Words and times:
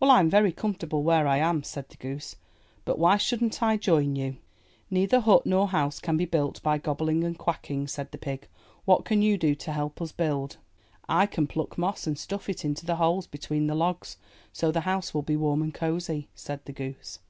'Well, 0.00 0.10
Vm 0.10 0.28
very 0.28 0.52
comfortable 0.52 1.02
where 1.02 1.26
I 1.26 1.38
am," 1.38 1.62
said 1.62 1.88
the 1.88 1.96
goose. 1.96 2.36
But 2.84 2.98
why 2.98 3.16
shouldn't 3.16 3.62
I 3.62 3.78
join 3.78 4.14
you?" 4.16 4.36
^'Neither 4.92 5.22
hut 5.22 5.46
nor 5.46 5.68
house 5.68 5.98
can 5.98 6.18
be 6.18 6.26
built 6.26 6.62
by 6.62 6.76
gobbling 6.76 7.24
and 7.24 7.38
quacking," 7.38 7.86
said 7.88 8.10
the 8.12 8.18
pig. 8.18 8.48
'*What 8.84 9.06
can 9.06 9.22
you 9.22 9.38
do 9.38 9.54
to 9.54 9.72
help 9.72 10.02
us 10.02 10.12
build?" 10.12 10.58
I 11.08 11.24
can 11.24 11.46
pluck 11.46 11.78
moss 11.78 12.06
and 12.06 12.18
stuff 12.18 12.50
it 12.50 12.66
into 12.66 12.84
the 12.84 12.96
holes 12.96 13.26
between 13.26 13.66
the 13.66 13.74
logs 13.74 14.18
so 14.52 14.70
the 14.70 14.80
house 14.82 15.14
will 15.14 15.22
be 15.22 15.36
warm 15.36 15.62
and 15.62 15.72
cosy," 15.72 16.28
said 16.34 16.62
the 16.66 16.72
goose. 16.72 17.20